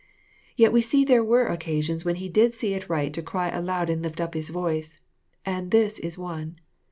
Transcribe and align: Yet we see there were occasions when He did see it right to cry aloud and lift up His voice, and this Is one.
Yet 0.55 0.73
we 0.73 0.81
see 0.81 1.05
there 1.05 1.23
were 1.23 1.45
occasions 1.45 2.03
when 2.03 2.15
He 2.15 2.27
did 2.27 2.55
see 2.55 2.73
it 2.73 2.89
right 2.89 3.13
to 3.13 3.21
cry 3.21 3.49
aloud 3.49 3.87
and 3.87 4.01
lift 4.01 4.19
up 4.19 4.33
His 4.33 4.49
voice, 4.49 4.99
and 5.45 5.69
this 5.69 5.99
Is 5.99 6.17
one. 6.17 6.55